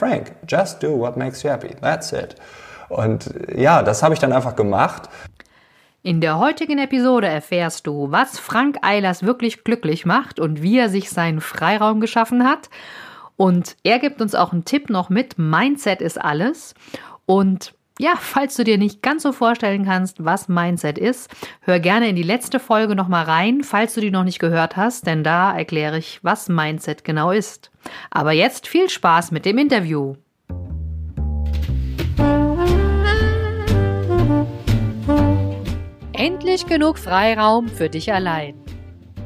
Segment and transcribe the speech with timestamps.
[0.00, 1.74] Frank, just do what makes you happy.
[1.82, 2.34] That's it.
[2.88, 5.10] Und ja, das habe ich dann einfach gemacht.
[6.02, 10.88] In der heutigen Episode erfährst du, was Frank Eilers wirklich glücklich macht und wie er
[10.88, 12.70] sich seinen Freiraum geschaffen hat.
[13.36, 15.38] Und er gibt uns auch einen Tipp noch mit.
[15.38, 16.72] Mindset ist alles.
[17.26, 21.30] Und ja, falls du dir nicht ganz so vorstellen kannst, was Mindset ist,
[21.60, 25.06] hör gerne in die letzte Folge nochmal rein, falls du die noch nicht gehört hast,
[25.06, 27.70] denn da erkläre ich, was Mindset genau ist.
[28.10, 30.14] Aber jetzt viel Spaß mit dem Interview.
[36.14, 38.54] Endlich genug Freiraum für dich allein.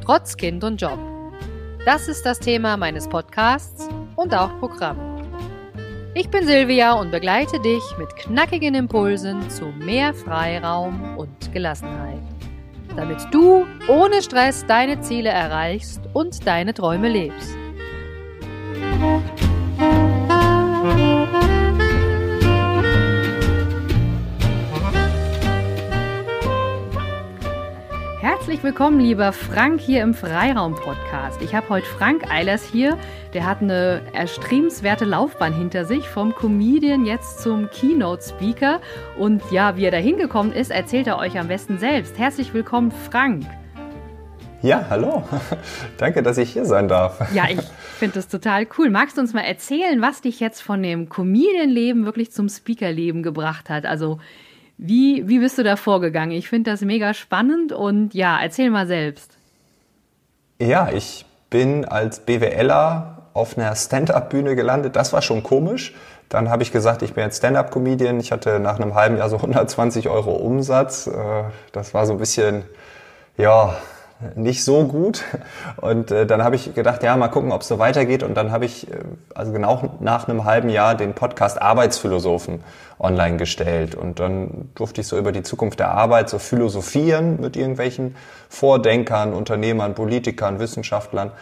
[0.05, 0.99] Trotz Kind und Job.
[1.87, 5.14] Das ist das Thema meines Podcasts und auch Programm.
[6.17, 12.23] Ich bin Silvia und begleite dich mit knackigen Impulsen zu mehr Freiraum und Gelassenheit,
[12.95, 17.64] damit du ohne Stress deine Ziele erreichst und deine Träume lebst.
[28.65, 31.43] Willkommen, lieber Frank, hier im Freiraum-Podcast.
[31.43, 32.97] Ich habe heute Frank Eilers hier.
[33.35, 38.81] Der hat eine erstrebenswerte Laufbahn hinter sich, vom Comedian jetzt zum Keynote-Speaker.
[39.19, 42.19] Und ja, wie er da hingekommen ist, erzählt er euch am besten selbst.
[42.19, 43.45] Herzlich willkommen, Frank.
[44.63, 45.23] Ja, hallo.
[45.99, 47.35] Danke, dass ich hier sein darf.
[47.35, 47.61] Ja, ich
[47.99, 48.89] finde das total cool.
[48.89, 53.69] Magst du uns mal erzählen, was dich jetzt von dem Comedian-Leben wirklich zum Speaker-Leben gebracht
[53.69, 53.85] hat?
[53.85, 54.21] Also,
[54.77, 56.33] wie, wie bist du da vorgegangen?
[56.33, 59.37] Ich finde das mega spannend und ja, erzähl mal selbst.
[60.61, 64.97] Ja, ich bin als BWLer auf einer Stand-up-Bühne gelandet.
[64.97, 65.95] Das war schon komisch.
[66.29, 68.19] Dann habe ich gesagt, ich bin jetzt Stand-up-Comedian.
[68.19, 71.07] Ich hatte nach einem halben Jahr so 120 Euro Umsatz.
[71.07, 72.65] Äh, das war so ein bisschen,
[73.37, 73.77] ja,
[74.35, 75.25] nicht so gut.
[75.77, 78.23] Und äh, dann habe ich gedacht, ja, mal gucken, ob es so weitergeht.
[78.23, 78.97] Und dann habe ich, äh,
[79.35, 82.63] also genau nach einem halben Jahr, den Podcast Arbeitsphilosophen
[82.99, 83.95] online gestellt.
[83.95, 88.17] Und dann durfte ich so über die Zukunft der Arbeit so philosophieren mit irgendwelchen
[88.49, 91.33] Vordenkern, Unternehmern, Politikern, Wissenschaftlern.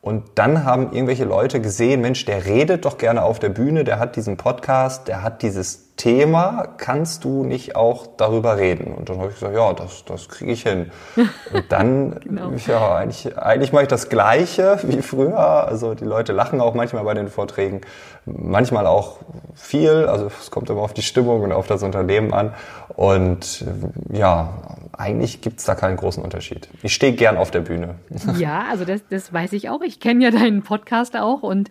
[0.00, 4.00] Und dann haben irgendwelche Leute gesehen, Mensch, der redet doch gerne auf der Bühne, der
[4.00, 8.92] hat diesen Podcast, der hat dieses Thema, kannst du nicht auch darüber reden?
[8.92, 10.90] Und dann habe ich gesagt, ja, das, das kriege ich hin.
[11.16, 12.50] Und dann, genau.
[12.66, 15.38] ja, eigentlich, eigentlich mache ich das Gleiche wie früher.
[15.38, 17.82] Also die Leute lachen auch manchmal bei den Vorträgen,
[18.26, 19.18] manchmal auch
[19.54, 20.06] viel.
[20.06, 22.52] Also es kommt immer auf die Stimmung und auf das Unternehmen an.
[22.88, 23.64] Und
[24.12, 24.54] ja,
[24.98, 26.68] eigentlich gibt's da keinen großen Unterschied.
[26.82, 27.94] Ich stehe gern auf der Bühne.
[28.38, 29.82] Ja, also das, das weiß ich auch.
[29.82, 31.70] Ich kenne ja deinen Podcast auch und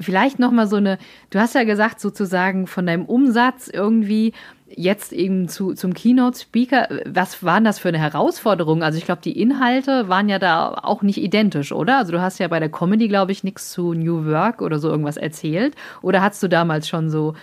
[0.00, 0.98] vielleicht noch mal so eine.
[1.30, 4.32] Du hast ja gesagt sozusagen von deinem Umsatz irgendwie
[4.68, 6.88] jetzt eben zu, zum Keynote-Speaker.
[7.06, 8.82] Was waren das für eine Herausforderung?
[8.82, 11.98] Also ich glaube, die Inhalte waren ja da auch nicht identisch, oder?
[11.98, 14.88] Also du hast ja bei der Comedy, glaube ich, nichts zu New Work oder so
[14.88, 15.74] irgendwas erzählt.
[16.02, 17.34] Oder hast du damals schon so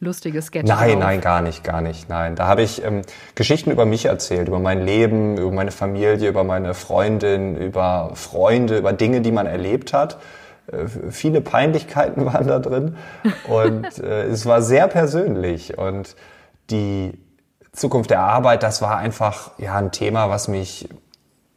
[0.00, 1.00] lustige Sketche Nein, drauf.
[1.00, 2.08] nein, gar nicht, gar nicht.
[2.08, 3.02] Nein, da habe ich ähm,
[3.34, 8.78] Geschichten über mich erzählt, über mein Leben, über meine Familie, über meine Freundin, über Freunde,
[8.78, 10.18] über Dinge, die man erlebt hat.
[10.70, 12.96] Äh, viele Peinlichkeiten waren da drin
[13.48, 16.16] und äh, es war sehr persönlich und
[16.70, 17.18] die
[17.72, 20.88] Zukunft der Arbeit, das war einfach ja ein Thema, was mich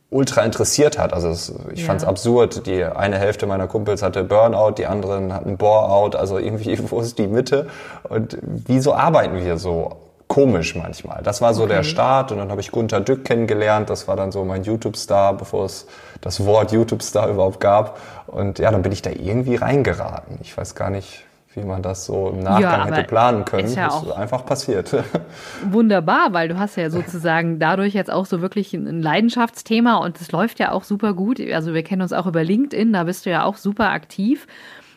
[0.10, 1.14] ultra interessiert hat.
[1.14, 1.86] Also es, ich ja.
[1.86, 2.66] fand es absurd.
[2.66, 6.18] Die eine Hälfte meiner Kumpels hatte Burnout, die anderen hatten Boreout.
[6.18, 7.68] Also irgendwie, wo ist die Mitte?
[8.04, 9.98] Und wieso arbeiten wir so?
[10.30, 11.24] Komisch manchmal.
[11.24, 11.74] Das war so okay.
[11.74, 13.90] der Start und dann habe ich Gunter Dück kennengelernt.
[13.90, 15.88] Das war dann so mein YouTube-Star, bevor es
[16.22, 18.00] das Wort YouTube-Star überhaupt gab.
[18.28, 20.38] Und ja, dann bin ich da irgendwie reingeraten.
[20.42, 21.26] Ich weiß gar nicht,
[21.56, 23.66] wie man das so im Nachgang ja, hätte planen können.
[23.66, 24.96] Ist, ja ist auch einfach passiert.
[25.68, 30.32] Wunderbar, weil du hast ja sozusagen dadurch jetzt auch so wirklich ein Leidenschaftsthema und es
[30.32, 31.42] läuft ja auch super gut.
[31.42, 34.46] Also wir kennen uns auch über LinkedIn, da bist du ja auch super aktiv.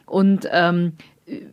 [0.04, 0.93] Und ähm,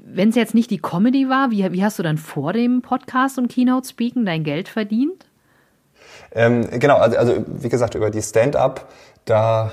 [0.05, 3.37] wenn es jetzt nicht die Comedy war, wie, wie hast du dann vor dem Podcast
[3.37, 5.25] und Keynote Speaking dein Geld verdient?
[6.31, 8.87] Ähm, genau, also, also wie gesagt, über die Stand-up,
[9.25, 9.71] da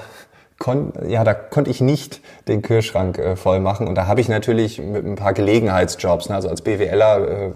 [0.58, 3.86] kon ja, da konnte ich nicht den Kühlschrank äh, voll machen.
[3.86, 6.30] Und da habe ich natürlich mit ein paar Gelegenheitsjobs.
[6.30, 6.34] Ne?
[6.34, 7.50] Also als BWLer äh,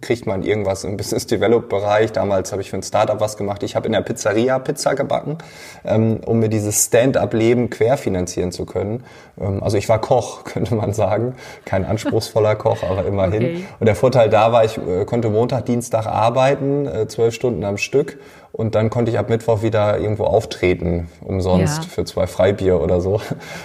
[0.00, 2.12] kriegt man irgendwas im Business Develop Bereich.
[2.12, 3.64] Damals habe ich für ein Startup was gemacht.
[3.64, 5.38] Ich habe in der Pizzeria Pizza gebacken,
[5.84, 9.02] ähm, um mir dieses Stand-up-Leben querfinanzieren zu können.
[9.40, 11.34] Ähm, also ich war Koch, könnte man sagen.
[11.64, 13.42] Kein anspruchsvoller Koch, aber immerhin.
[13.42, 13.64] Okay.
[13.80, 17.76] Und der Vorteil da war, ich äh, konnte Montag, Dienstag arbeiten, äh, zwölf Stunden am
[17.76, 18.18] Stück
[18.56, 21.90] und dann konnte ich ab Mittwoch wieder irgendwo auftreten, umsonst ja.
[21.90, 23.20] für zwei Freibier oder so.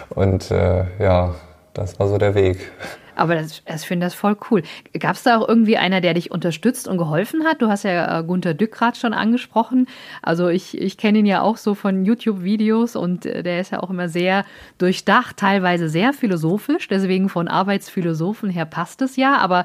[0.10, 1.36] Und äh, ja,
[1.74, 2.72] das war so der Weg.
[3.16, 4.64] Aber das, ich finde das voll cool.
[5.00, 7.62] Gab es da auch irgendwie einer, der dich unterstützt und geholfen hat?
[7.62, 9.88] Du hast ja äh, Gunter Dück gerade schon angesprochen.
[10.22, 13.82] Also ich, ich kenne ihn ja auch so von YouTube-Videos und äh, der ist ja
[13.82, 14.44] auch immer sehr
[14.78, 16.90] durchdacht, teilweise sehr philosophisch.
[16.90, 19.38] Deswegen von Arbeitsphilosophen her passt es ja.
[19.38, 19.64] Aber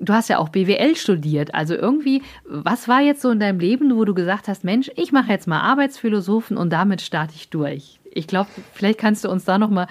[0.00, 1.54] du hast ja auch BWL studiert.
[1.54, 5.12] Also irgendwie, was war jetzt so in deinem Leben, wo du gesagt hast, Mensch, ich
[5.12, 8.00] mache jetzt mal Arbeitsphilosophen und damit starte ich durch?
[8.10, 9.86] Ich glaube, vielleicht kannst du uns da noch mal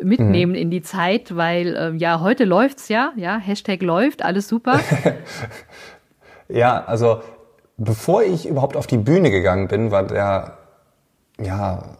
[0.00, 0.58] mitnehmen mhm.
[0.58, 4.78] in die Zeit, weil äh, ja, heute läuft's ja, ja, Hashtag läuft, alles super.
[6.48, 7.22] ja, also
[7.76, 10.58] bevor ich überhaupt auf die Bühne gegangen bin, war der,
[11.40, 11.96] ja,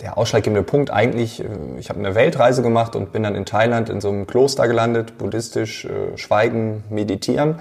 [0.00, 1.46] der ausschlaggebende Punkt eigentlich, äh,
[1.78, 5.18] ich habe eine Weltreise gemacht und bin dann in Thailand in so einem Kloster gelandet,
[5.18, 7.56] buddhistisch äh, schweigen, meditieren.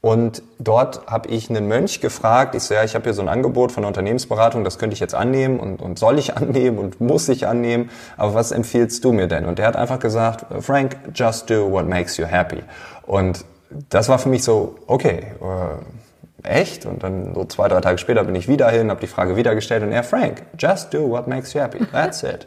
[0.00, 3.28] Und dort habe ich einen Mönch gefragt, ich so, ja, ich habe hier so ein
[3.28, 7.00] Angebot von der Unternehmensberatung, das könnte ich jetzt annehmen und, und soll ich annehmen und
[7.00, 9.44] muss ich annehmen, aber was empfiehlst du mir denn?
[9.44, 12.62] Und der hat einfach gesagt, Frank, just do what makes you happy.
[13.06, 13.44] Und
[13.90, 16.07] das war für mich so, okay, äh,
[16.42, 16.86] echt?
[16.86, 19.54] Und dann so zwei, drei Tage später bin ich wieder hin, habe die Frage wieder
[19.54, 22.46] gestellt und er, Frank, just do what makes you happy, that's it.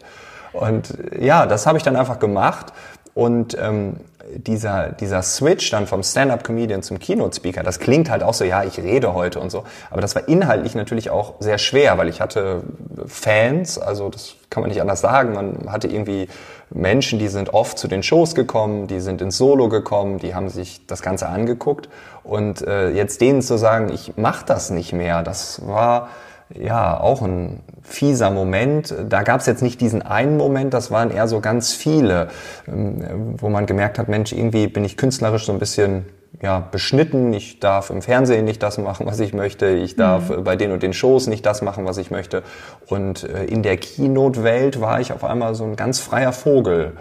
[0.53, 2.73] Und ja, das habe ich dann einfach gemacht
[3.13, 3.97] und ähm,
[4.38, 8.78] dieser, dieser Switch dann vom Stand-up-Comedian zum Keynote-Speaker, das klingt halt auch so, ja, ich
[8.80, 9.63] rede heute und so.
[9.89, 12.63] Aber das war inhaltlich natürlich auch sehr schwer, weil ich hatte
[13.06, 15.33] Fans, also das kann man nicht anders sagen.
[15.33, 16.28] Man hatte irgendwie
[16.69, 20.50] Menschen, die sind oft zu den Shows gekommen, die sind ins Solo gekommen, die haben
[20.50, 21.89] sich das Ganze angeguckt.
[22.24, 26.10] Und äh, jetzt denen zu sagen, ich mach das nicht mehr, das war
[26.59, 28.94] ja auch ein fieser Moment.
[29.09, 32.30] Da gab es jetzt nicht diesen einen Moment, das waren eher so ganz viele,
[32.68, 36.06] ähm, wo man gemerkt hat, Mensch, irgendwie bin ich künstlerisch so ein bisschen
[36.42, 37.33] ja, beschnitten.
[37.33, 39.68] Ich darf im Fernsehen nicht das machen, was ich möchte.
[39.68, 40.44] Ich darf mhm.
[40.44, 42.44] bei den und den Shows nicht das machen, was ich möchte.
[42.88, 46.94] Und äh, in der Keynote-Welt war ich auf einmal so ein ganz freier Vogel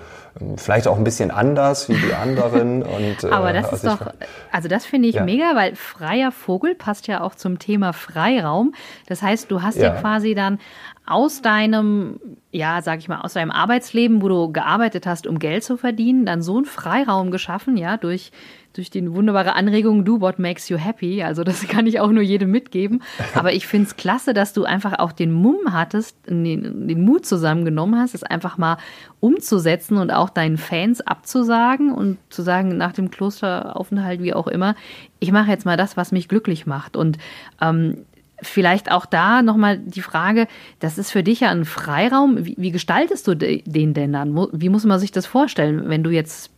[0.57, 2.83] vielleicht auch ein bisschen anders wie die anderen.
[2.91, 4.13] Und, äh, Aber das ist doch,
[4.53, 5.25] also das finde ich ja.
[5.25, 8.75] mega, weil freier Vogel passt ja auch zum Thema Freiraum.
[9.07, 10.59] Das heißt, du hast ja, ja quasi dann
[11.07, 12.21] aus deinem,
[12.53, 16.25] ja, sag ich mal, aus deinem Arbeitsleben, wo du gearbeitet hast, um Geld zu verdienen,
[16.25, 18.31] dann so einen Freiraum geschaffen, ja, durch
[18.73, 21.23] durch die wunderbare Anregung Do What Makes You Happy.
[21.23, 23.03] Also das kann ich auch nur jedem mitgeben.
[23.35, 27.27] Aber ich finde es klasse, dass du einfach auch den Mumm hattest, den, den Mut
[27.27, 28.79] zusammengenommen hast, es einfach mal
[29.21, 34.75] umzusetzen und auch deinen Fans abzusagen und zu sagen, nach dem Klosteraufenthalt, wie auch immer,
[35.19, 36.97] ich mache jetzt mal das, was mich glücklich macht.
[36.97, 37.19] Und
[37.61, 38.05] ähm,
[38.43, 40.47] Vielleicht auch da nochmal die Frage,
[40.79, 42.45] das ist für dich ja ein Freiraum.
[42.47, 44.35] Wie, wie gestaltest du den denn dann?
[44.53, 46.51] Wie muss man sich das vorstellen, wenn du jetzt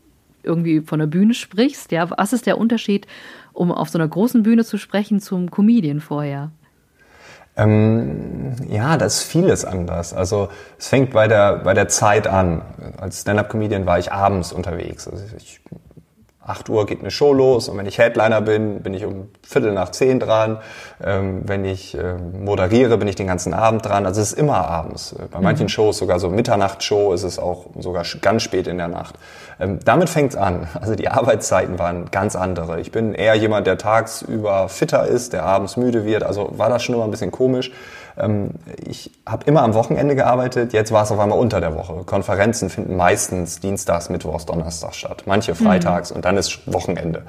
[0.42, 1.92] irgendwie von der Bühne sprichst.
[1.92, 3.06] Ja, was ist der Unterschied,
[3.52, 6.50] um auf so einer großen Bühne zu sprechen, zum Comedian vorher?
[7.56, 10.14] Ähm, ja, das ist vieles anders.
[10.14, 10.48] Also
[10.78, 12.62] es fängt bei der, bei der Zeit an.
[12.98, 15.06] Als Stand-up-Comedian war ich abends unterwegs.
[15.06, 15.60] Also ich
[16.44, 19.72] 8 Uhr geht eine Show los und wenn ich Headliner bin, bin ich um Viertel
[19.72, 20.58] nach zehn dran.
[21.02, 24.06] Ähm, wenn ich äh, moderiere, bin ich den ganzen Abend dran.
[24.06, 25.14] Also es ist immer abends.
[25.30, 25.68] Bei manchen mhm.
[25.68, 29.14] Shows, sogar so Mitternachtsshow, ist es auch sogar ganz spät in der Nacht.
[29.60, 30.66] Ähm, damit fängt's an.
[30.82, 32.80] Also die Arbeitszeiten waren ganz andere.
[32.80, 36.24] Ich bin eher jemand, der tagsüber fitter ist, der abends müde wird.
[36.24, 37.70] Also war das schon immer ein bisschen komisch.
[38.18, 38.50] Ähm,
[38.84, 42.04] ich habe immer am Wochenende gearbeitet, jetzt war es auf einmal unter der Woche.
[42.04, 45.22] Konferenzen finden meistens dienstags, mittwochs, donnerstags statt.
[45.26, 46.16] Manche freitags mhm.
[46.16, 47.22] und dann ist Wochenende.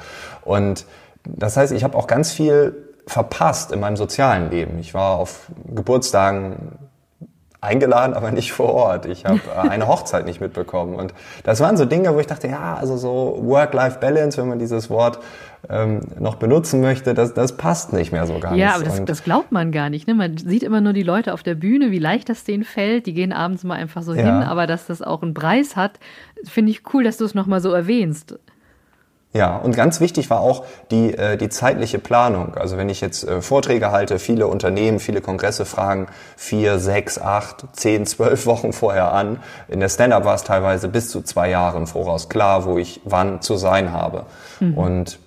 [0.43, 0.85] Und
[1.25, 2.75] das heißt, ich habe auch ganz viel
[3.07, 4.79] verpasst in meinem sozialen Leben.
[4.79, 6.77] Ich war auf Geburtstagen
[7.63, 9.05] eingeladen, aber nicht vor Ort.
[9.05, 10.95] Ich habe äh, eine Hochzeit nicht mitbekommen.
[10.95, 11.13] Und
[11.43, 15.19] das waren so Dinge, wo ich dachte, ja, also so Work-Life-Balance, wenn man dieses Wort
[15.69, 18.57] ähm, noch benutzen möchte, das, das passt nicht mehr so ganz.
[18.57, 20.07] Ja, aber das, das glaubt man gar nicht.
[20.07, 20.13] Ne?
[20.13, 23.05] Man sieht immer nur die Leute auf der Bühne, wie leicht das denen fällt.
[23.05, 24.23] Die gehen abends mal einfach so ja.
[24.23, 25.99] hin, aber dass das auch einen Preis hat,
[26.43, 28.37] finde ich cool, dass du es nochmal so erwähnst.
[29.33, 32.53] Ja, und ganz wichtig war auch die, äh, die zeitliche Planung.
[32.55, 37.65] Also wenn ich jetzt äh, Vorträge halte, viele Unternehmen, viele Kongresse fragen vier, sechs, acht,
[37.73, 39.39] zehn, zwölf Wochen vorher an.
[39.67, 43.01] In der Stand-up war es teilweise bis zu zwei Jahre im Voraus klar, wo ich
[43.05, 44.27] wann zu sein habe.
[44.59, 44.77] Mhm.
[44.77, 45.19] Und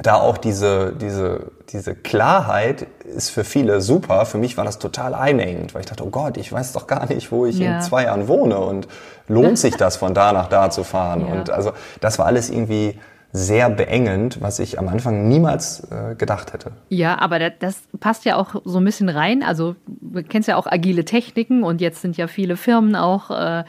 [0.00, 4.24] da auch diese, diese, diese Klarheit ist für viele super.
[4.24, 7.06] Für mich war das total einengend, weil ich dachte, oh Gott, ich weiß doch gar
[7.06, 7.76] nicht, wo ich ja.
[7.76, 8.88] in zwei Jahren wohne und
[9.28, 11.26] lohnt sich das von da nach da zu fahren?
[11.32, 11.34] Ja.
[11.34, 12.98] Und also das war alles irgendwie
[13.32, 16.72] sehr beengend, was ich am Anfang niemals äh, gedacht hätte.
[16.88, 19.42] Ja, aber das, das, passt ja auch so ein bisschen rein.
[19.42, 23.64] Also du kennst ja auch agile Techniken und jetzt sind ja viele Firmen auch äh,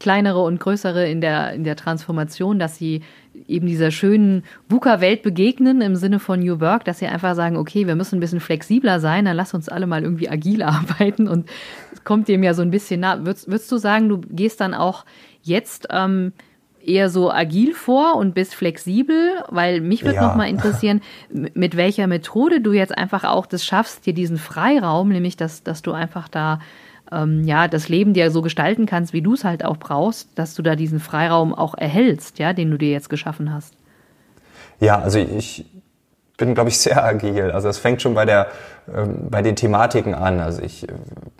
[0.00, 3.02] kleinere und größere in der, in der Transformation, dass sie
[3.46, 7.86] eben dieser schönen VUCA-Welt begegnen im Sinne von New Work, dass sie einfach sagen, okay,
[7.86, 11.48] wir müssen ein bisschen flexibler sein, dann lass uns alle mal irgendwie agil arbeiten und
[11.92, 13.18] es kommt dem ja so ein bisschen nah.
[13.24, 15.04] Würdest, würdest du sagen, du gehst dann auch
[15.42, 16.32] jetzt ähm,
[16.86, 20.26] eher so agil vor und bist flexibel, weil mich würde ja.
[20.28, 21.00] noch mal interessieren,
[21.30, 25.82] mit welcher Methode du jetzt einfach auch das schaffst, dir diesen Freiraum, nämlich dass, dass
[25.82, 26.60] du einfach da
[27.12, 30.54] ähm, ja das Leben dir so gestalten kannst, wie du es halt auch brauchst, dass
[30.54, 33.74] du da diesen Freiraum auch erhältst, ja, den du dir jetzt geschaffen hast.
[34.80, 35.64] Ja, also ich
[36.36, 37.50] bin, glaube ich, sehr agil.
[37.50, 38.48] Also es fängt schon bei der
[38.94, 40.38] ähm, bei den Thematiken an.
[40.38, 40.92] Also ich äh,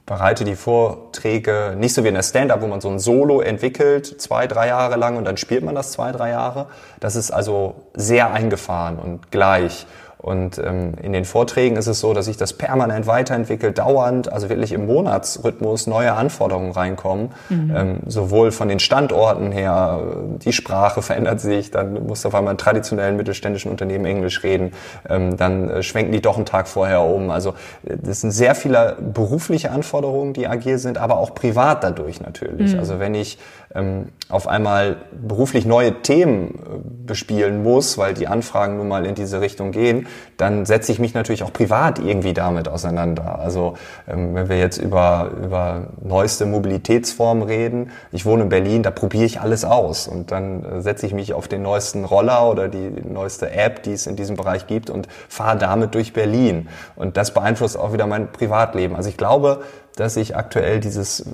[0.04, 4.20] bereite die Vorträge nicht so wie in der Stand-up, wo man so ein Solo entwickelt,
[4.20, 6.66] zwei, drei Jahre lang und dann spielt man das zwei, drei Jahre.
[6.98, 9.86] Das ist also sehr eingefahren und gleich.
[10.26, 14.48] Und ähm, in den Vorträgen ist es so, dass sich das permanent weiterentwickelt, dauernd, also
[14.48, 17.72] wirklich im Monatsrhythmus neue Anforderungen reinkommen, mhm.
[17.76, 20.00] ähm, sowohl von den Standorten her,
[20.44, 24.72] die Sprache verändert sich, dann muss auf einmal in traditionellen mittelständischen Unternehmen Englisch reden,
[25.08, 27.30] ähm, dann äh, schwenken die doch einen Tag vorher um.
[27.30, 27.50] Also
[27.84, 32.72] äh, das sind sehr viele berufliche Anforderungen, die agil sind, aber auch privat dadurch natürlich.
[32.72, 32.80] Mhm.
[32.80, 33.38] Also wenn ich
[33.74, 39.14] ähm, auf einmal beruflich neue Themen äh, bespielen muss, weil die Anfragen nun mal in
[39.14, 40.06] diese Richtung gehen,
[40.36, 43.38] dann setze ich mich natürlich auch privat irgendwie damit auseinander.
[43.38, 43.74] Also
[44.08, 49.24] ähm, wenn wir jetzt über, über neueste Mobilitätsformen reden, ich wohne in Berlin, da probiere
[49.24, 52.90] ich alles aus und dann äh, setze ich mich auf den neuesten Roller oder die
[53.04, 56.68] neueste App, die es in diesem Bereich gibt und fahre damit durch Berlin.
[56.96, 58.96] Und das beeinflusst auch wieder mein Privatleben.
[58.96, 59.62] Also ich glaube,
[59.96, 61.24] dass ich aktuell dieses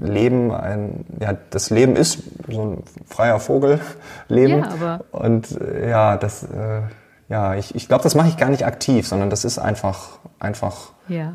[0.00, 3.82] Leben, ein, ja, das Leben ist so ein freier Vogelleben.
[4.28, 6.82] Ja, aber und äh, ja, das, äh,
[7.28, 10.92] ja, ich, ich glaube, das mache ich gar nicht aktiv, sondern das ist einfach, einfach
[11.08, 11.34] ja.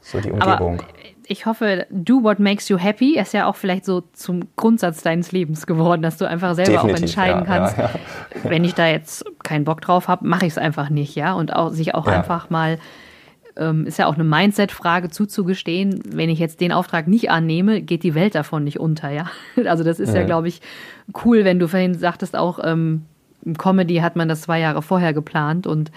[0.00, 0.80] so die Umgebung.
[0.80, 0.88] Aber
[1.28, 5.30] ich hoffe, do what makes you happy ist ja auch vielleicht so zum Grundsatz deines
[5.30, 7.78] Lebens geworden, dass du einfach selber Definitiv, auch entscheiden ja, kannst.
[7.78, 8.50] Ja, ja.
[8.50, 11.34] Wenn ich da jetzt keinen Bock drauf habe, mache ich es einfach nicht, ja.
[11.34, 12.78] Und auch sich auch einfach mal
[13.60, 18.02] ähm, ist ja auch eine Mindset-Frage zuzugestehen, wenn ich jetzt den Auftrag nicht annehme, geht
[18.02, 19.30] die Welt davon nicht unter, ja.
[19.66, 20.60] Also das ist ja, ja glaube ich,
[21.24, 23.04] cool, wenn du vorhin sagtest, auch ähm,
[23.58, 25.92] Comedy hat man das zwei Jahre vorher geplant und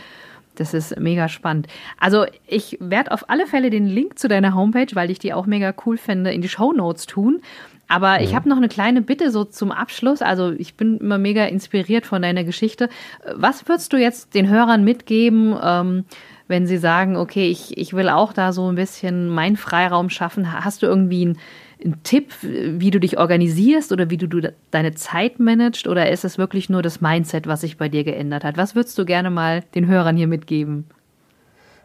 [0.56, 1.68] das ist mega spannend.
[2.00, 5.46] Also ich werde auf alle Fälle den Link zu deiner Homepage, weil ich die auch
[5.46, 7.42] mega cool finde, in die Show Notes tun.
[7.88, 10.22] Aber ich habe noch eine kleine Bitte so zum Abschluss.
[10.22, 12.90] Also ich bin immer mega inspiriert von deiner Geschichte.
[13.36, 15.56] Was würdest du jetzt den Hörern mitgeben?
[15.62, 16.06] Ähm,
[16.48, 20.52] wenn sie sagen, okay, ich, ich will auch da so ein bisschen meinen Freiraum schaffen,
[20.64, 21.38] hast du irgendwie einen,
[21.84, 26.24] einen Tipp, wie du dich organisierst oder wie du, du deine Zeit managst oder ist
[26.24, 28.58] es wirklich nur das Mindset, was sich bei dir geändert hat?
[28.58, 30.86] Was würdest du gerne mal den Hörern hier mitgeben?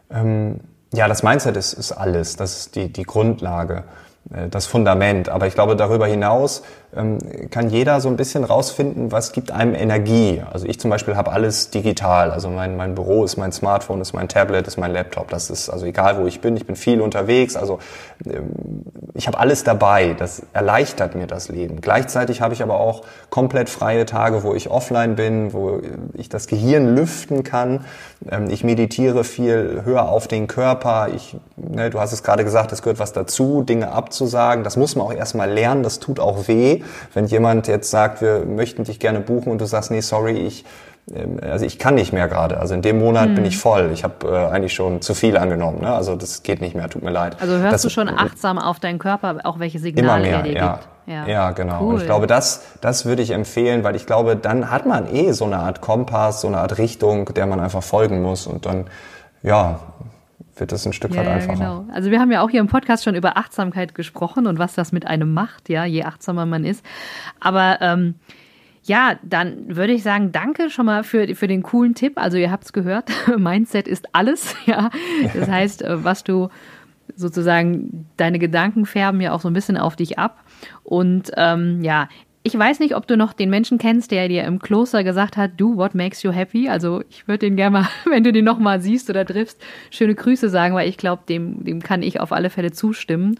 [0.09, 0.59] Ähm,
[0.93, 3.83] ja, das Mindset ist, ist alles, das ist die, die Grundlage.
[4.33, 5.29] Äh, das Fundament.
[5.29, 6.63] Aber ich glaube, darüber hinaus
[6.95, 7.19] ähm,
[7.51, 10.41] kann jeder so ein bisschen rausfinden, was gibt einem Energie.
[10.51, 12.31] Also ich zum Beispiel habe alles digital.
[12.31, 15.29] Also mein, mein Büro ist mein Smartphone, ist mein Tablet, ist mein Laptop.
[15.29, 16.57] Das ist also egal, wo ich bin.
[16.57, 17.55] Ich bin viel unterwegs.
[17.55, 17.79] Also
[18.25, 18.83] ähm,
[19.13, 20.15] ich habe alles dabei.
[20.17, 21.81] Das erleichtert mir das Leben.
[21.81, 25.81] Gleichzeitig habe ich aber auch komplett freie Tage, wo ich offline bin, wo
[26.13, 27.85] ich das Gehirn lüften kann.
[28.29, 31.09] Ähm, ich meditiere viel höher auf den Körper.
[31.15, 34.63] Ich, ne, du hast es gerade gesagt, es gehört was dazu, Dinge abzusagen.
[34.63, 35.83] Das muss man auch erstmal lernen.
[35.83, 36.83] Das tut auch weh,
[37.13, 40.65] wenn jemand jetzt sagt, wir möchten dich gerne buchen und du sagst, nee, sorry, ich
[41.15, 42.59] ähm, also ich kann nicht mehr gerade.
[42.59, 43.35] Also in dem Monat hm.
[43.35, 43.89] bin ich voll.
[43.93, 45.81] Ich habe äh, eigentlich schon zu viel angenommen.
[45.81, 45.91] Ne?
[45.91, 46.89] Also das geht nicht mehr.
[46.89, 47.37] Tut mir leid.
[47.39, 50.43] Also hörst das, du schon achtsam auf deinen Körper, auch welche Signale immer mehr, er
[50.43, 50.71] dir ja.
[50.73, 50.87] gibt?
[51.07, 51.81] Ja, ja genau.
[51.81, 51.93] Cool.
[51.93, 55.31] Und ich glaube, das, das würde ich empfehlen, weil ich glaube, dann hat man eh
[55.31, 58.45] so eine Art Kompass, so eine Art Richtung, der man einfach folgen muss.
[58.45, 58.85] Und dann,
[59.41, 59.79] ja,
[60.59, 61.57] wird es ein Stück ja, weit einfacher.
[61.57, 61.85] Genau.
[61.93, 64.91] Also wir haben ja auch hier im Podcast schon über Achtsamkeit gesprochen und was das
[64.91, 66.85] mit einem macht, ja, je achtsamer man ist.
[67.39, 68.15] Aber ähm,
[68.83, 72.13] ja, dann würde ich sagen, danke schon mal für, für den coolen Tipp.
[72.15, 74.55] Also ihr habt es gehört, Mindset ist alles.
[74.65, 74.89] Ja,
[75.33, 76.49] das heißt, äh, was du
[77.15, 80.43] sozusagen, deine Gedanken färben ja auch so ein bisschen auf dich ab.
[80.83, 82.07] Und ähm, ja,
[82.49, 85.51] ich weiß nicht, ob du noch den Menschen kennst, der dir im Kloster gesagt hat,
[85.57, 86.67] do what makes you happy.
[86.67, 90.49] Also ich würde den gerne mal, wenn du den nochmal siehst oder triffst, schöne Grüße
[90.49, 93.39] sagen, weil ich glaube, dem, dem kann ich auf alle Fälle zustimmen.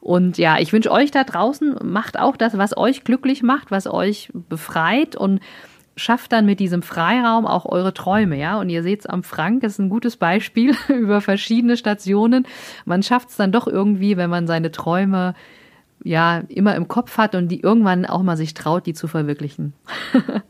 [0.00, 3.86] Und ja, ich wünsche euch da draußen, macht auch das, was euch glücklich macht, was
[3.86, 5.40] euch befreit und
[5.96, 8.60] schafft dann mit diesem Freiraum auch eure Träume, ja.
[8.60, 12.46] Und ihr seht es am Frank, ist ein gutes Beispiel über verschiedene Stationen.
[12.84, 15.34] Man schafft es dann doch irgendwie, wenn man seine Träume
[16.04, 19.72] ja immer im Kopf hat und die irgendwann auch mal sich traut, die zu verwirklichen.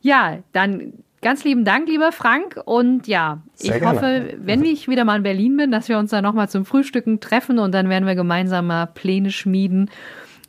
[0.00, 2.60] ja, dann Ganz lieben Dank, lieber Frank.
[2.64, 3.96] Und ja, Sehr ich gerne.
[3.96, 7.18] hoffe, wenn ich wieder mal in Berlin bin, dass wir uns dann nochmal zum Frühstücken
[7.18, 9.90] treffen und dann werden wir gemeinsam mal Pläne schmieden,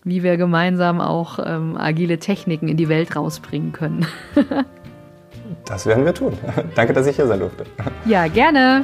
[0.03, 4.05] wie wir gemeinsam auch ähm, agile Techniken in die Welt rausbringen können.
[5.65, 6.37] das werden wir tun.
[6.75, 7.65] Danke, dass ich hier sein durfte.
[8.05, 8.83] Ja, gerne.